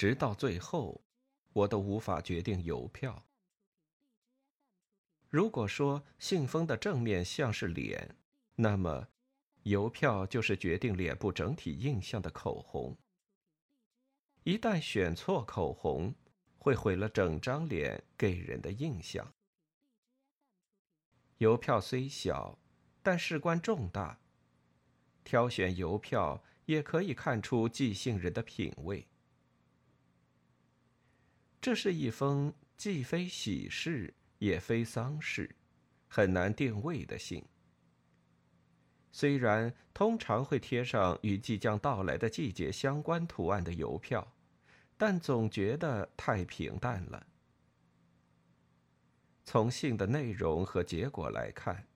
[0.00, 1.02] 直到最后，
[1.52, 3.26] 我都无法决定邮票。
[5.28, 8.16] 如果说信封的正面像是脸，
[8.54, 9.08] 那么
[9.64, 12.96] 邮票就是决定脸部整体印象的口红。
[14.44, 16.14] 一旦选错口红，
[16.56, 19.34] 会毁了整张脸给人的印象。
[21.36, 22.58] 邮票虽小，
[23.02, 24.18] 但事关重大。
[25.24, 29.06] 挑选邮票也可以看出寄信人的品味。
[31.60, 35.54] 这是一封既非喜事也非丧事，
[36.08, 37.44] 很难定位的信。
[39.12, 44.26] 虽然通常会贴上与即将到来的季节相关图案的邮票，
[44.96, 47.26] 但总觉得太平淡了。
[49.44, 51.86] 从信的内容和结果来看，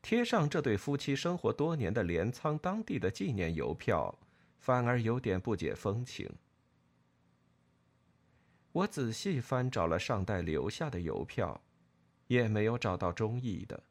[0.00, 4.18] 贴上这对夫妻生活多年的镰仓当地的纪念邮票，
[4.60, 6.30] 反而有点不解风情。
[8.78, 11.60] 我仔细翻找了上代留下的邮票，
[12.28, 13.82] 也没有找到中意的。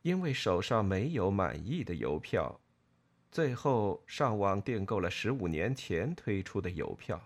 [0.00, 2.58] 因为手上没有满意的邮票，
[3.30, 7.20] 最后上网订购了十五年前推出的邮票。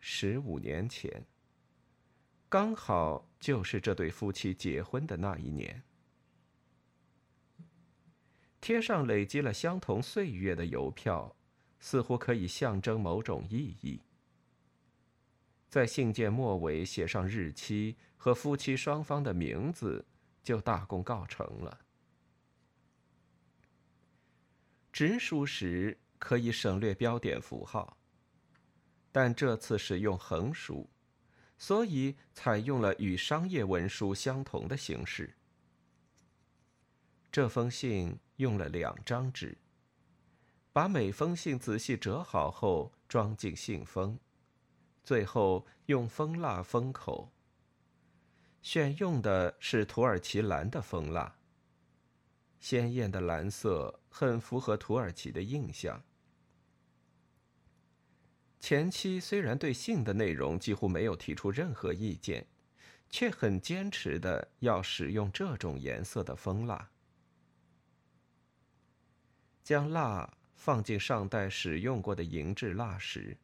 [0.00, 1.26] 十五年前，
[2.48, 5.82] 刚好就是这对夫妻结婚的那一年。
[8.58, 11.36] 贴上累积了相同岁月的邮票，
[11.82, 14.00] 似乎可以象征某种意义。
[15.68, 20.02] 在信件末尾写上日期和夫妻双方的名字。
[20.42, 21.78] 就大功告成了。
[24.92, 27.96] 直书时可以省略标点符号，
[29.12, 30.90] 但这次使用横书，
[31.56, 35.32] 所以采用了与商业文书相同的形式。
[37.30, 39.56] 这封信用了两张纸，
[40.72, 44.18] 把每封信仔细折好后装进信封，
[45.04, 47.30] 最后用蜂蜡封口。
[48.62, 51.36] 选用的是土耳其蓝的蜂蜡。
[52.58, 56.02] 鲜艳的蓝色很符合土耳其的印象。
[58.60, 62.46] 前妻虽然对信的内容几乎没有提出任何意见，
[63.10, 66.88] 却很坚持的要使用这种颜色的蜂蜡。
[69.64, 70.32] 将蜡
[70.64, 73.36] 放进上代使用过的银质蜡石，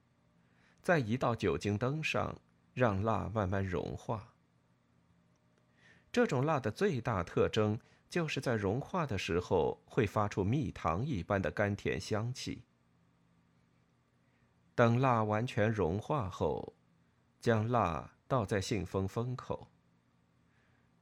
[0.81, 2.41] 再移到酒精灯上，
[2.73, 4.35] 让蜡慢慢融化。
[6.13, 7.77] 这种蜡的最大特征，
[8.09, 12.63] 就是在融化的时候会发出蜜糖一般的甘甜香气。
[14.77, 16.73] 等蜡完全融化后，
[17.41, 19.67] 将蜡倒在信封封口。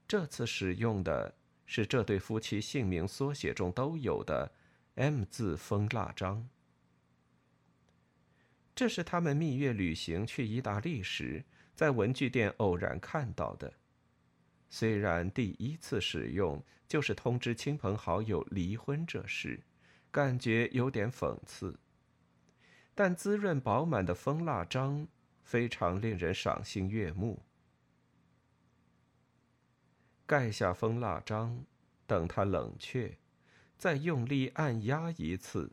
[0.09, 1.35] 这次使用的
[1.67, 4.51] 是这对夫妻姓名缩写中都有的
[4.97, 6.49] M 字封蜡章。
[8.75, 13.75] 这是他们蜜月旅行去意大利时，在文具店偶然看到的。
[14.71, 19.61] 虽然第一次使用就是通知亲朋好友离婚这事，
[20.11, 21.79] 感觉有点讽刺，
[22.95, 25.07] 但滋润饱满的蜂蜡章
[25.43, 27.43] 非常令人赏心悦目。
[30.25, 31.67] 盖下蜂蜡章，
[32.07, 33.19] 等它冷却，
[33.77, 35.73] 再用力按压一次，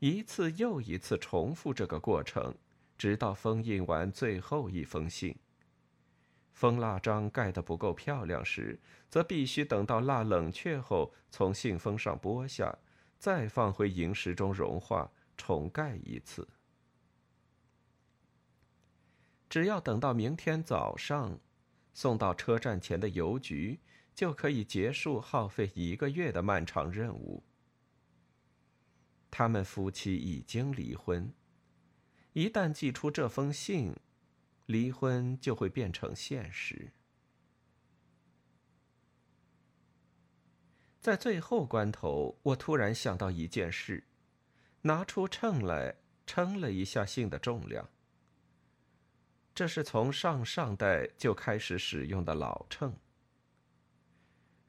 [0.00, 2.54] 一次又一次重复这个过程，
[2.98, 5.36] 直到封印完最后一封信。
[6.52, 8.78] 封蜡章盖得不够漂亮时，
[9.08, 12.76] 则必须等到蜡冷却后，从信封上剥下，
[13.18, 16.46] 再放回银石中融化，重盖一次。
[19.48, 21.38] 只要等到明天早上，
[21.92, 23.80] 送到车站前的邮局，
[24.14, 27.42] 就可以结束耗费一个月的漫长任务。
[29.30, 31.32] 他们夫妻已经离婚，
[32.32, 33.94] 一旦寄出这封信。
[34.66, 36.90] 离婚就会变成现实。
[40.98, 44.04] 在最后关头，我突然想到一件事，
[44.80, 45.96] 拿出秤来
[46.26, 47.90] 称了一下信的重量。
[49.54, 52.96] 这是从上上代就开始使用的老秤。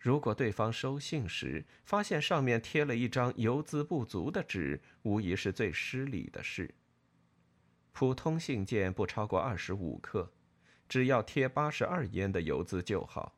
[0.05, 6.75] 如果对方收信时发现上面贴了一张邮资不足的纸，无疑是最失礼的事。
[7.91, 10.31] 普通信件不超过二十五克，
[10.87, 13.35] 只要贴八十二烟的邮资就好。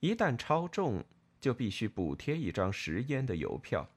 [0.00, 1.02] 一旦超重，
[1.40, 3.88] 就必须补贴一张十烟的邮票。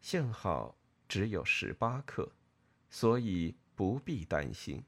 [0.00, 0.76] 幸好
[1.06, 2.32] 只有十八克，
[2.90, 4.82] 所以不必担心。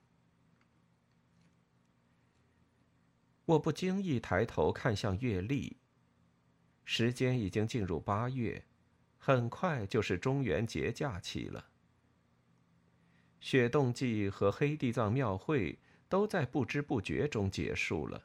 [3.46, 5.76] 我不经意抬头看向月历，
[6.84, 8.64] 时间已经进入八月，
[9.18, 11.66] 很快就是中元节假期了。
[13.40, 18.24] 雪洞祭和黑地藏庙会都在不知不觉中结束了。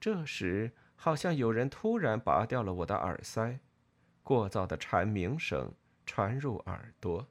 [0.00, 3.60] 这时，好像有人突然拔掉了我的耳塞，
[4.22, 5.74] 过噪的蝉鸣声
[6.06, 7.28] 传入耳朵。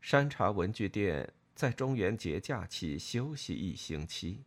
[0.00, 4.42] 山茶文具店在中元节假期休息一星期。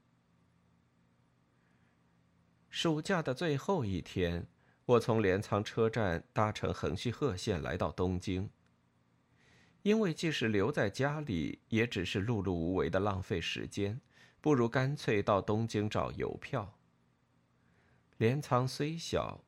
[2.70, 4.46] 暑假的最后一天，
[4.86, 8.50] 我从镰仓车站搭乘横须贺线来到东京。
[9.84, 14.02] 因为即使留在家里，也只是碌碌无为的浪费时间，
[14.42, 16.78] 不如干脆到东京找邮票。
[18.18, 19.42] 镰仓虽小，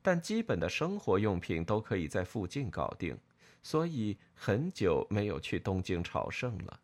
[0.00, 3.18] 但基本的生活用品都可以在附近搞定。
[3.62, 6.80] 所以很久没有去东京朝圣了。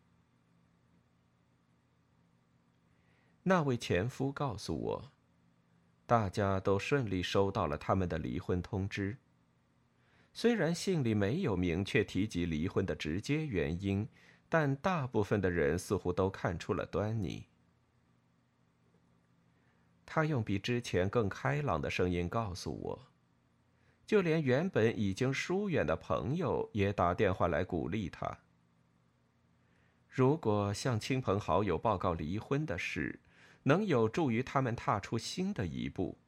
[3.49, 5.13] 那位前夫告诉我，
[6.05, 9.19] 大家都顺利收到了他们的离婚通知。
[10.33, 14.09] 虽然信里没有明确提及离婚的直接原因，
[14.49, 17.47] 但大部分的人似乎都看出了端倪。
[20.05, 23.07] 他用比之前更开朗的声音告诉我。
[24.05, 28.39] 就连原本已经疏远的朋友也打电话来鼓励他。
[30.09, 33.21] 如果向亲朋好友报告离婚的事，
[33.69, 36.19] 能有助于他们踏出新的一步，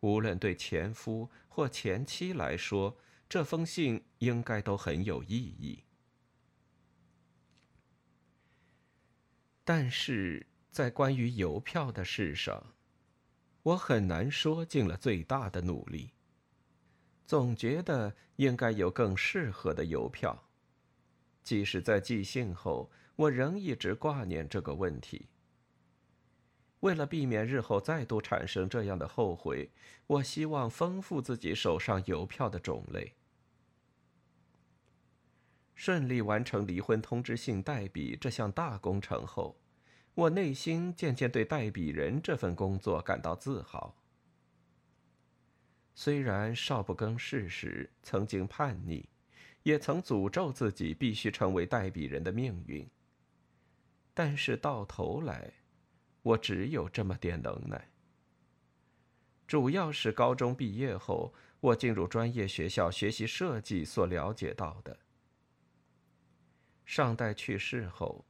[0.00, 2.96] 无论对前夫或前妻来说，
[3.28, 5.84] 这封信应该都很有意义。
[9.62, 12.74] 但是在关于邮票的事上，
[13.62, 16.12] 我很难说尽了最大的努力。
[17.26, 20.48] 总觉得应该有更适合的邮票，
[21.42, 25.28] 即使在寄信后，我仍一直挂念这个问题。
[26.84, 29.70] 为了避免日后再度产生这样的后悔，
[30.06, 33.14] 我希望丰富自己手上邮票的种类。
[35.74, 39.56] 顺利完成离婚通知信代笔这项大工程后，
[40.14, 43.96] 我内心渐渐对代笔人这份工作感到自豪。
[45.94, 49.08] 虽然少不更事时曾经叛逆，
[49.62, 52.86] 也曾诅咒自己必须成为代笔人的命运，
[54.12, 55.50] 但是到头来，
[56.24, 57.92] 我只有这么点能耐。
[59.46, 64.98] 主要是高中毕业后，我进入专业学校学习设计所了解到的。
[66.84, 68.24] 上代去世后，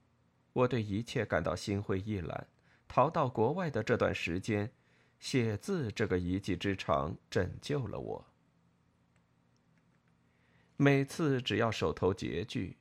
[0.52, 2.46] 我对一切感到心灰意懒，
[2.86, 4.70] 逃到国外的这段时间。
[5.20, 8.26] 写字这个一技之长拯救了我。
[10.76, 12.76] 每次只要手头拮据，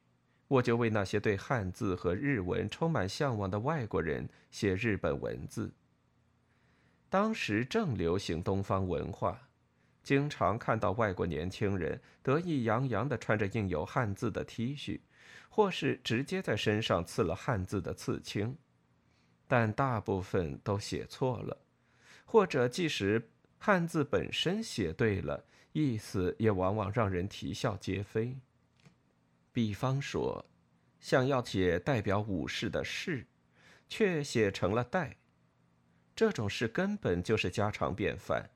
[0.53, 5.73] 我就为那些对汉字和日文充满向往的外国人写日本文字。
[7.09, 9.49] 当时正流行东方文化，
[10.03, 14.99] 经常看到外国年轻人得意洋洋地穿着印有汉字的 T 恤，
[15.49, 18.55] 或是直接在身上刺了汉字的刺青，
[19.47, 21.57] 但大部分都写错了。
[22.25, 28.37] 或者，即使汉字本身写对了，意思也往往让人啼笑皆非。
[29.53, 30.43] 比方说，
[30.99, 33.27] 想要写代表武士的“士”，
[33.87, 35.17] 却写成了“代”，
[36.15, 38.49] 这种事根本就是家常便饭。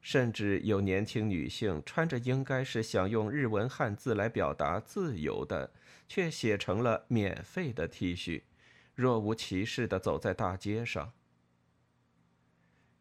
[0.00, 5.72] 甚至有年轻女性穿着应该是想用日文汉字来表达自由的，
[6.08, 8.42] 却写成了“免费”的 T 恤，
[8.94, 11.12] 若无其事地走在大街上。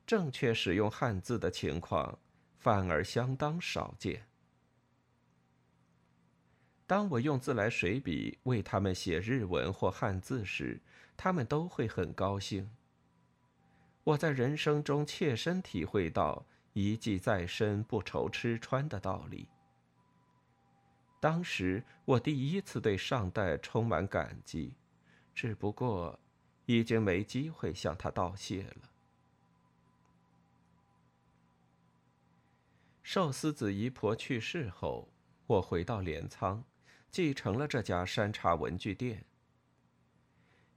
[0.06, 2.20] 正确使用汉字的情况
[2.58, 4.28] 反而相当少见。
[6.92, 10.82] 当我用自来水笔为他们写日文或汉字时，
[11.16, 12.70] 他们都会很高兴。
[14.04, 16.46] 我在人生中切身体会到
[16.76, 19.48] “一技在身，不愁吃穿”的道理。
[21.22, 24.74] 当时我第一次对上代充满感激，
[25.34, 26.20] 只不过
[26.66, 28.92] 已经没机会向他道谢了。
[33.02, 35.08] 寿司子姨婆去世后，
[35.48, 36.62] 我回到镰仓，
[37.12, 39.24] 继承了这家山茶文具店。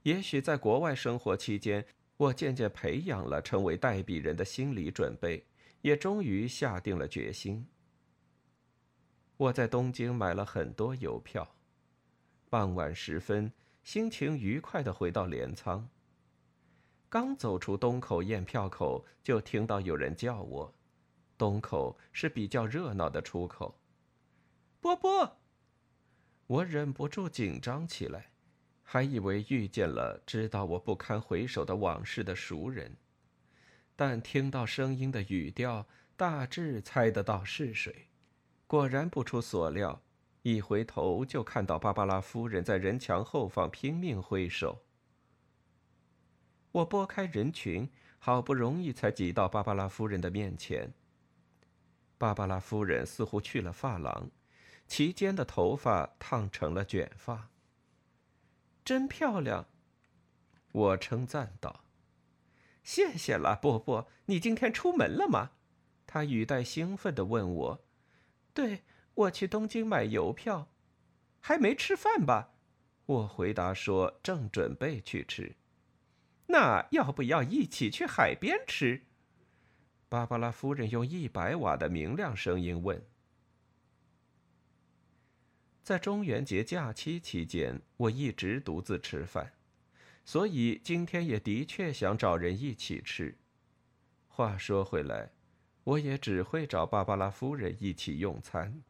[0.03, 1.83] 也许在国外生活期间，
[2.17, 5.43] 我渐渐培养了成为代笔人的心理准备，
[5.81, 7.65] 也终于下定了决心。
[9.37, 11.55] 我在东京买了很多邮票，
[12.49, 13.51] 傍晚时分，
[13.83, 15.89] 心情愉快地回到镰仓。
[17.09, 20.73] 刚走出东口验票口，就听到有人叫我。
[21.37, 23.77] 东口是比较热闹的出口。
[24.79, 25.37] 波波，
[26.47, 28.31] 我忍不住紧张起来，
[28.83, 32.95] 还以为遇见了知道我不堪回首的往事的熟人。
[33.95, 38.09] 但听到声音的语调，大致猜得到是谁。
[38.67, 40.01] 果然不出所料，
[40.43, 44.83] 一回头就看到芭芭拉夫人在人墙后方拼命挥手。
[46.71, 50.93] 我拨开人群，好不容易才挤到芭芭拉夫人的面前。
[52.17, 54.29] 芭芭拉夫人似乎去了发廊，
[54.87, 57.49] 齐肩的头发烫成了卷发。
[58.83, 59.67] 真漂亮，
[60.71, 61.85] 我称赞道。
[62.83, 64.07] 谢谢了，波波。
[64.25, 65.51] 你今天出门了吗？
[66.05, 67.85] 他语带兴奋地问我。
[68.53, 68.83] 对，
[69.15, 70.69] 我去东京买邮票。
[71.41, 72.53] 还没吃饭吧？
[73.07, 75.55] 我回答说，正准备去吃。
[76.47, 79.01] 那要不要一起去海边吃？
[80.07, 83.03] 芭芭拉夫人用一百瓦的明亮声音问。
[85.85, 89.53] 在中元节假期期间，我一直独自吃饭。
[90.25, 93.37] 所以今天也的确想找人一起吃。
[94.27, 95.29] 话说回来，
[95.83, 98.81] 我也只会找芭芭拉夫人一起用餐。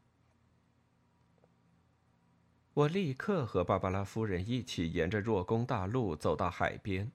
[2.74, 7.12] 我立刻和芭芭拉夫人一起沿着若宫大路走到海边。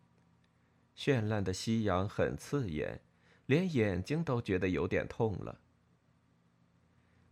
[0.95, 3.01] 绚烂的夕阳很刺眼，
[3.47, 5.59] 连眼睛都觉得有点痛了。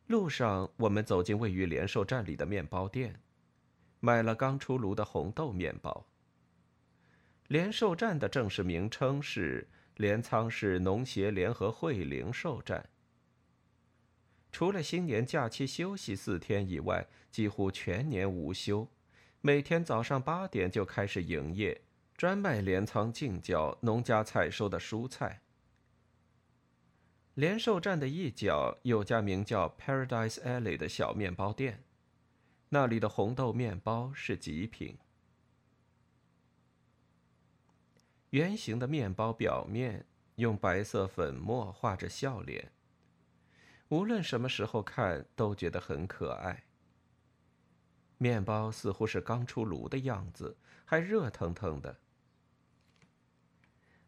[0.08, 3.20] 路上，我们走进位于联寿站里的面包店，
[4.00, 6.06] 买了刚出炉的红豆面包。
[7.48, 12.88] 联售站的正式名称是镰仓市农协联合会零售站。
[14.50, 18.88] 除了新年假期休息四天以外，几乎全年无休，
[19.42, 21.82] 每天早上八点就开始营业，
[22.16, 25.42] 专卖镰仓近郊农家采收的蔬菜。
[27.38, 31.84] 联售站的一角有家名叫 Paradise Alley 的小面包店，
[32.70, 34.98] 那里的红豆面包是极品。
[38.30, 40.04] 圆形的面包表面
[40.34, 42.72] 用白色粉末画着笑脸，
[43.90, 46.64] 无论什么时候看都觉得很可爱。
[48.16, 52.00] 面包似乎是刚出炉的样子，还热腾腾的。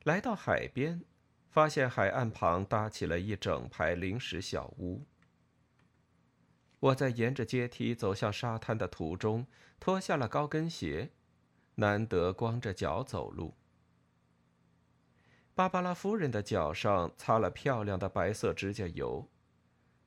[0.02, 1.04] 来到海边，
[1.50, 5.04] 发现海岸旁搭起了一整排临时小屋。
[6.78, 9.46] 我在沿着阶梯走向沙滩的途中，
[9.78, 11.10] 脱下了高跟鞋，
[11.74, 13.54] 难得光着脚走路。
[15.54, 19.28] 芭芭拉夫人的脚上擦了漂亮的白色指甲油，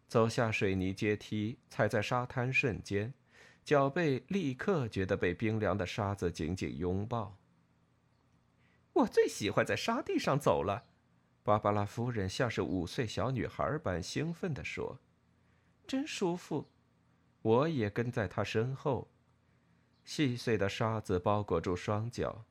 [0.08, 3.14] 走下水泥阶梯，踩在沙滩瞬间，
[3.64, 7.38] 脚背立刻觉得被冰凉的沙子紧紧拥抱。
[8.94, 10.86] 我最喜欢在沙地上走了，
[11.44, 14.98] 芭芭拉夫人像是五岁小女孩般兴奋地说
[15.86, 16.70] ：“真舒服。”
[17.44, 19.12] 我也跟在她身后，
[20.06, 22.46] 细碎的沙子包裹住双脚，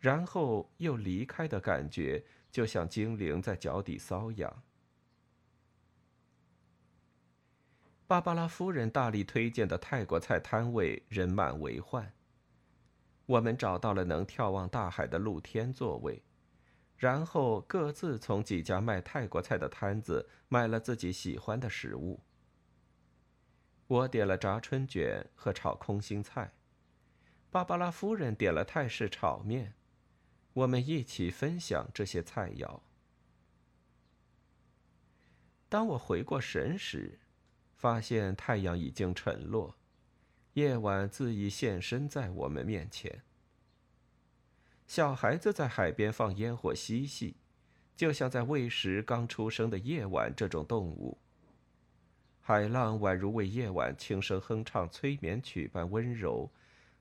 [0.00, 2.24] 然后又离开的感觉。
[2.52, 4.62] 就像精灵在脚底搔痒。
[8.06, 12.12] 芭芭拉夫人大力推荐的泰国菜摊位人满为患。
[13.24, 16.22] 我们找到了能眺望大海的露天座位，
[17.02, 22.20] 然后各自从几家卖泰国菜的摊子买了自己喜欢的食物。
[23.88, 26.52] 我点了炸春卷和炒空心菜，
[27.50, 29.74] 芭芭拉夫人点了泰式炒面。
[30.52, 32.82] 我们一起分享这些菜肴。
[35.68, 37.18] 当我回过神时，
[37.74, 39.74] 发现太阳已经沉落，
[40.52, 43.24] 夜晚自已现身在我们面前。
[44.92, 47.34] 小孩子在海边放烟火嬉戏，
[47.96, 51.16] 就像在喂食刚出生的夜晚这种动物。
[52.42, 56.52] 海浪宛如为夜晚轻声哼唱催眠曲般温柔，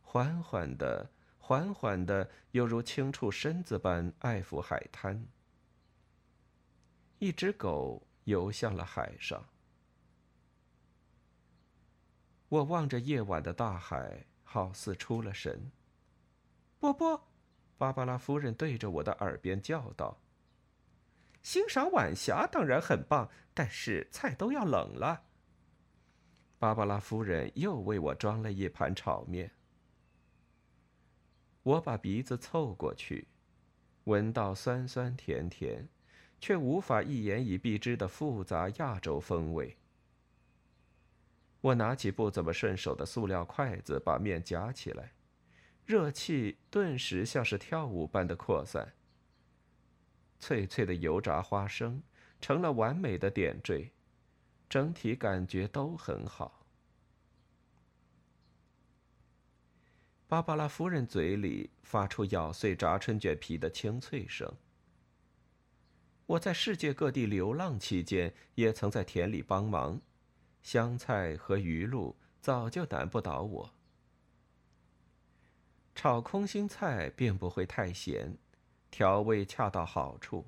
[0.02, 1.12] 缓缓的。
[1.38, 5.28] 缓缓的，犹如轻触身子般爱抚海滩。
[7.20, 9.44] 一只狗游向了海上。
[12.48, 15.70] 我望着夜晚的大海，好似出了神。
[16.80, 17.22] 波波，
[17.82, 20.20] 芭芭拉夫人对着我的耳边叫道
[21.42, 25.24] ：“欣赏晚霞当然很棒，但是菜都要冷了。”
[26.60, 29.50] 芭芭拉夫人又为我装了一盘炒面。
[31.64, 33.28] 我把鼻子凑过去，
[34.04, 35.90] 闻到酸酸甜甜，
[36.40, 39.76] 却无法一言以蔽之的复杂亚洲风味。
[41.62, 45.14] 我拿起不怎么顺手的塑料筷子，把面夹起来，
[45.86, 48.94] 热气顿时像是跳舞般的扩散。
[50.40, 52.02] 脆脆的油炸花生
[52.40, 53.92] 成了完美的点缀，
[54.68, 56.66] 整体感觉都很好。
[60.28, 64.52] 芭芭拉夫人嘴里发出咬碎炸春卷皮的清脆声。
[66.26, 70.00] 我在世界各地流浪期间，也曾在田里帮忙，
[70.62, 73.74] 香菜和鱼露早就难不倒我。
[76.02, 78.36] 炒空心菜并不会太咸，
[78.90, 80.48] 调味恰到好处。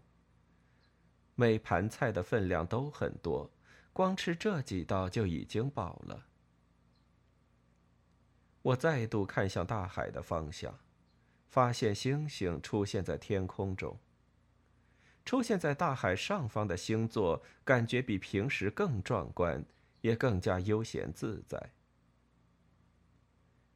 [1.36, 3.52] 每盘菜的分量都很多，
[3.94, 6.26] 光吃这几道就已经饱了。
[8.64, 10.80] 我再度看向大海的方向，
[11.52, 14.00] 发现星星出现在天空中。
[15.24, 19.64] 出现在大海上方的星座，感觉比平时更壮观，
[20.02, 21.70] 也更加悠闲自在。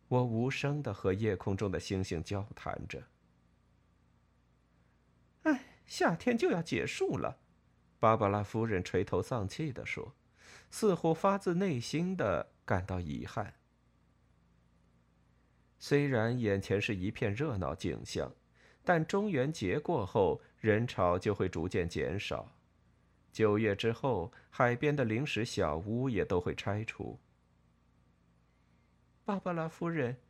[0.07, 3.03] 我无声的和夜空中的星星交谈着。
[5.43, 7.39] 哎，夏天就要结束了，
[7.99, 10.15] 芭芭拉夫人垂头丧气的说，
[10.69, 13.53] 似乎发自内心的感到遗憾。
[15.79, 18.33] 虽然眼前是一片热闹景象，
[18.83, 22.51] 但中元节过后人潮就会逐渐减少。
[23.31, 27.19] 九月之后，海边的临时小屋也都会拆除。
[29.27, 30.21] 芭芭拉夫人，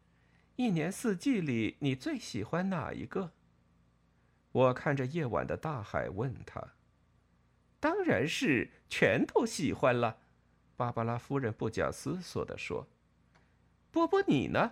[0.56, 3.32] 一年四季里你最喜欢哪一个？
[4.51, 6.74] 我看着夜晚的大海，问他。
[7.80, 10.18] 当然是全都喜欢了，
[10.75, 12.88] 芭芭拉夫人不假思索地说。
[13.92, 14.72] 波波，你呢？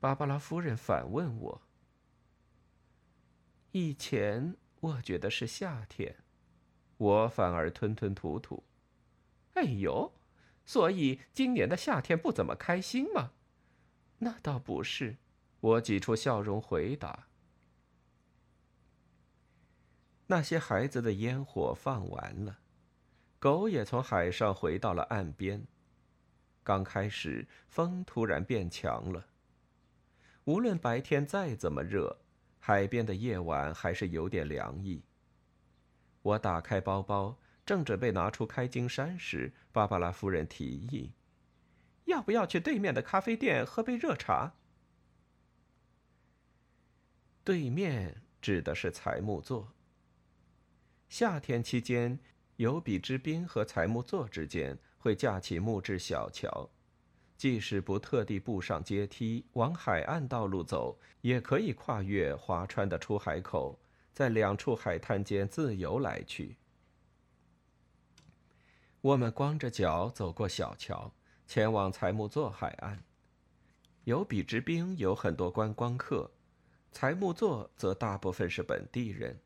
[0.00, 1.62] 芭芭拉夫人反问我
[3.70, 6.16] ：“以前我觉得是夏天，
[6.96, 8.64] 我反而吞吞吐吐。
[9.54, 10.12] 哎呦，
[10.64, 13.32] 所以今年的夏天不怎么开心吗？
[14.18, 15.16] 那倒不是。”
[15.62, 17.28] 我挤出笑容回答
[20.26, 22.58] ：“那些孩子的烟火放完了，
[23.38, 25.64] 狗也从海上回到了岸边。
[26.64, 29.28] 刚开始，风突然变强了。”
[30.46, 32.18] 无论白天再怎么热，
[32.58, 35.04] 海边的夜晚还是有点凉意。
[36.22, 41.12] 我打开包包，正准备拿出开金山时，芭芭拉夫人提议
[42.06, 44.54] ：“要不要去对面的咖啡店喝杯热茶？”
[47.44, 49.72] 对面指的是财木座。
[51.08, 52.18] 夏天期间，
[52.56, 56.70] 尤比之滨和财木座之间会架起木质小桥。
[57.36, 63.80] 即使不特地步上阶梯往海岸道路走，也可以跨越划船的出海口，
[64.12, 66.56] 在两处海滩间自由来去。
[69.02, 71.12] 我们光着脚走过小桥，
[71.44, 73.02] 前往财木座海岸。
[74.04, 76.30] 有比之滨有很多观光客，
[76.92, 79.40] 财木座则大部分是本地人。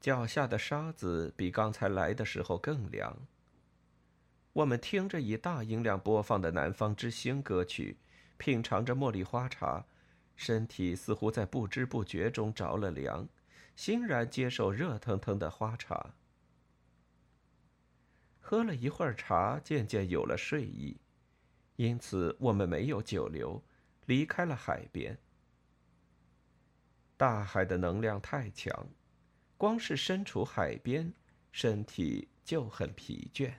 [0.00, 3.16] 脚下的沙子比刚才来的时候更凉。
[4.52, 7.98] 我们听着以大音量播放的《南方之星》歌曲，
[8.36, 9.84] 品尝着茉莉花茶，
[10.36, 13.28] 身体似乎在不知不觉中着了凉，
[13.74, 16.14] 欣然接受热腾腾的花茶。
[18.48, 20.96] 喝了一会儿茶，渐渐有了睡意，
[21.74, 23.60] 因此我们没有久留，
[24.04, 25.18] 离开了海边。
[27.16, 28.86] 大海的能量太强，
[29.58, 31.12] 光是身处海边，
[31.50, 33.52] 身体就很疲倦。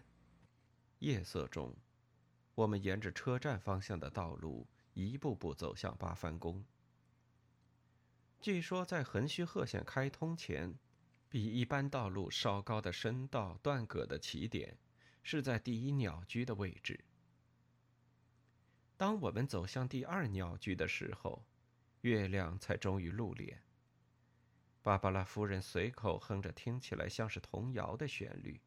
[0.99, 1.75] 夜色中，
[2.55, 6.63] 我们沿着车站方向的道路一步步走向八幡宫。
[8.39, 10.73] 据说，在横须贺线开通前，
[11.29, 14.77] 比一般道路稍高的深道断葛的起点
[15.23, 17.03] 是在第一鸟居的位置。
[18.95, 21.45] 当我们走向第二鸟居的时候，
[22.01, 23.61] 月亮才终于露脸。
[24.81, 28.61] 芭芭拉夫人随口哼着听起来像是童谣的旋律。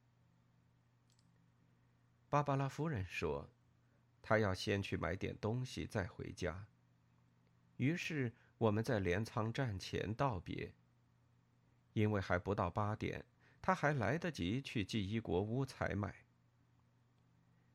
[2.29, 3.49] 芭芭拉夫人说
[4.21, 6.67] ：“她要先去买点东西，再回家。”
[7.79, 10.75] 于是我们在镰仓站前道别。
[11.93, 13.25] 因为还不到八点，
[13.61, 16.15] 他还来得及去记忆国屋采买。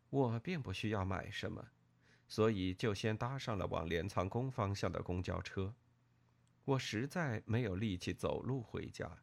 [0.10, 1.68] 我并不需要买什么，
[2.28, 5.76] 所以就先搭上了往镰仓宫方向的公交车。
[6.64, 9.20] 我实在没有力气走路回家。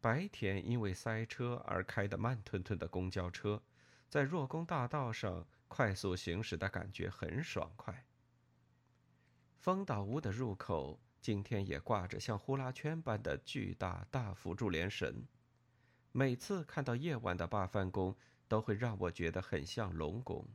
[0.00, 3.62] 白天因为塞车而开的慢吞吞的公交车，
[4.08, 8.04] 在若宫大道上快速行驶的感觉很爽快。
[9.58, 15.24] 丰岛屋的入口今天也挂着像呼啦圈般的巨大大幅柱连绳，
[16.12, 18.14] 每次看到夜晚的八幡宫，
[18.46, 20.46] 都会让我觉得很像龙宫。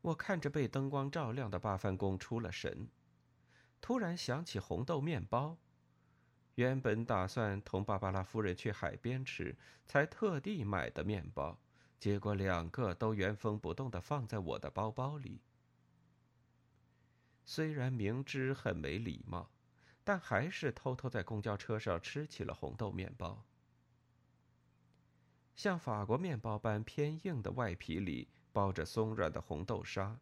[0.00, 2.86] 我看着被灯光照亮的八幡宫出了神，
[3.80, 5.58] 突然想起红豆面包。
[6.54, 11.58] 原本打算同芭芭拉夫人去海边吃，才特地买的面包，
[11.98, 15.40] 结果两个都原封不动的放在我的包包里。
[17.48, 19.48] 虽然明知很没礼貌，
[20.02, 23.44] 但还是偷偷在公交车上吃起了红豆面包。
[25.54, 30.18] 像法国面包般偏硬的外皮里包着松软的红豆沙，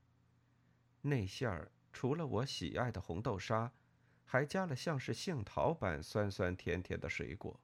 [1.00, 3.72] 内馅儿除了我喜爱的红豆沙，
[4.26, 7.58] 还加了像是杏桃般酸酸甜甜的水果。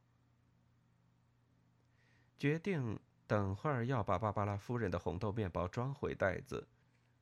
[2.38, 6.66] 决定等会儿要把芭芭拉夫人的红豆面包装回袋子，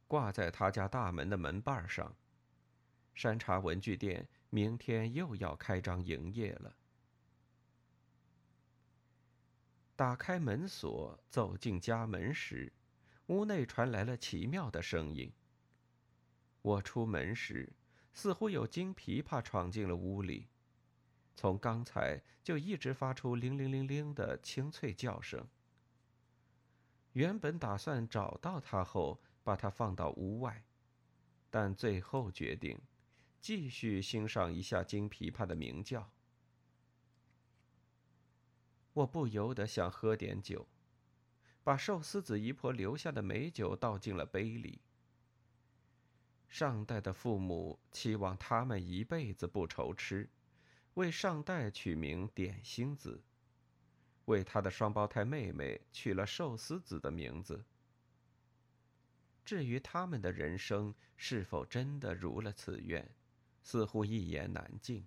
[0.06, 2.14] 挂在他家大门的门把上。
[3.18, 6.76] 山茶文具店明天又要开张营业了。
[9.96, 12.72] 打开门锁，走进家门时，
[13.26, 15.32] 屋内传来了奇妙的声音。
[16.62, 17.72] 我出门时，
[18.14, 20.46] 似乎有金琵琶闯进了屋里。
[21.34, 25.44] 从刚才就一直发出铃铃铃铃的清脆叫声。
[27.14, 30.62] 原本打算找到它后把它放到屋外，
[31.50, 32.80] 但最后决定
[33.40, 36.10] 继续欣赏一下金琵琶的鸣叫。
[38.92, 40.66] 我不由得想喝点酒，
[41.62, 44.80] 把寿司子姨婆留下的美酒倒进了杯里。
[46.48, 50.28] 上代的父母期望他们一辈子不愁吃。
[50.94, 53.22] 为上代取名点心子，
[54.24, 57.64] 为他的双胞胎妹妹取了寿司子的名字。
[59.44, 63.08] 至于他们的人生是否真的如了此愿，
[63.70, 65.04] 似乎一言难尽。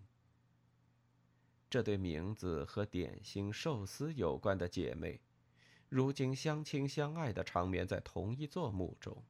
[1.67, 5.19] 这对名字和点心寿司有关的姐妹，
[5.89, 9.24] 如今相亲相爱的长眠在同一座墓中。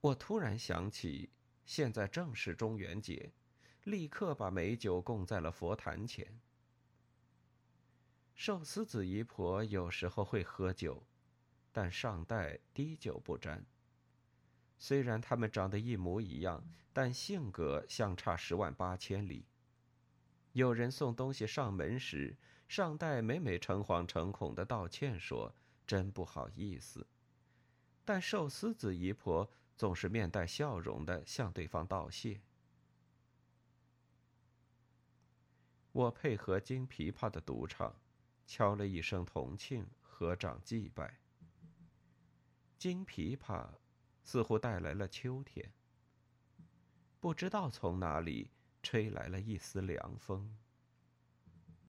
[0.00, 1.28] 我突然想起，
[1.66, 3.30] 现在正是中元节。
[3.84, 6.40] 立刻把美酒供在了佛坛前。
[8.34, 11.06] 寿司子姨婆有时候会喝酒，
[11.72, 13.62] 但上代滴酒不沾。
[14.78, 19.46] 虽然他们长得一模一样，但性格相差十万八千里。
[20.52, 22.36] 有人送东西上门时，
[22.68, 25.54] 上代每每诚惶诚恐的道歉说
[25.86, 27.06] ：“真不好意思。”
[28.04, 32.40] 但寿司子姨婆总是面带笑容的向对方道谢。
[35.92, 37.94] 我配合金琵琶的独唱，
[38.46, 41.18] 敲了一声同庆，合掌祭拜。
[42.78, 43.68] 金琵琶
[44.30, 45.72] 似乎带来了秋天，
[47.18, 48.50] 不知道从哪里
[48.82, 50.54] 吹来了一丝凉风。